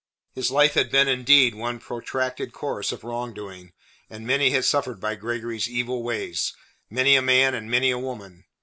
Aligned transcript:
His 0.33 0.49
life 0.49 0.73
had 0.73 0.89
been 0.89 1.07
indeed 1.07 1.53
one 1.53 1.77
protracted 1.77 2.53
course 2.53 2.91
of 2.91 3.03
wrong 3.03 3.35
doing, 3.35 3.71
and 4.09 4.25
many 4.25 4.49
had 4.49 4.65
suffered 4.65 4.99
by 4.99 5.13
Gregory's 5.13 5.69
evil 5.69 6.01
ways 6.01 6.53
many 6.89 7.15
a 7.15 7.21
man 7.21 7.53
and 7.53 7.69
many 7.69 7.91
a 7.91 7.99
woman. 7.99 8.45